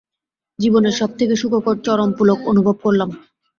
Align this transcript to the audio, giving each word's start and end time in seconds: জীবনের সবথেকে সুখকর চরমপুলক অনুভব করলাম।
জীবনের 0.59 0.91
সবথেকে 0.91 1.35
সুখকর 1.35 1.75
চরমপুলক 1.77 2.39
অনুভব 2.47 2.75
করলাম। 2.83 3.09